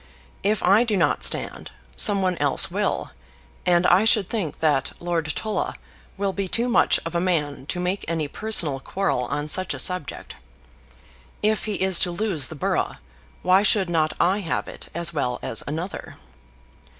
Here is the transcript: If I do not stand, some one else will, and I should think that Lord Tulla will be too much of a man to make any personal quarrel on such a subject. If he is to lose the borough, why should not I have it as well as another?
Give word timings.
If 0.41 0.63
I 0.63 0.83
do 0.83 0.97
not 0.97 1.23
stand, 1.23 1.69
some 1.95 2.23
one 2.23 2.35
else 2.39 2.71
will, 2.71 3.11
and 3.67 3.85
I 3.85 4.03
should 4.03 4.29
think 4.29 4.59
that 4.59 4.93
Lord 4.99 5.27
Tulla 5.35 5.75
will 6.17 6.33
be 6.33 6.47
too 6.47 6.67
much 6.67 6.99
of 7.05 7.13
a 7.13 7.21
man 7.21 7.67
to 7.67 7.79
make 7.79 8.03
any 8.07 8.27
personal 8.27 8.79
quarrel 8.79 9.25
on 9.25 9.47
such 9.47 9.75
a 9.75 9.77
subject. 9.77 10.37
If 11.43 11.65
he 11.65 11.75
is 11.75 11.99
to 11.99 12.09
lose 12.09 12.47
the 12.47 12.55
borough, 12.55 12.95
why 13.43 13.61
should 13.61 13.91
not 13.91 14.13
I 14.19 14.39
have 14.39 14.67
it 14.67 14.89
as 14.95 15.13
well 15.13 15.37
as 15.43 15.61
another? 15.67 16.15